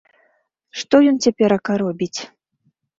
[0.81, 2.15] Што ён цяперака робіць?